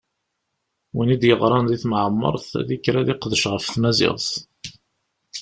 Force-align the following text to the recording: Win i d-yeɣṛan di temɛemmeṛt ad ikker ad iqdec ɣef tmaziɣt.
Win 0.95 1.09
i 1.15 1.17
d-yeɣṛan 1.21 1.65
di 1.69 1.77
temɛemmeṛt 1.81 2.47
ad 2.59 2.69
ikker 2.75 2.95
ad 2.97 3.07
iqdec 3.13 3.43
ɣef 3.47 3.65
tmaziɣt. 3.67 4.29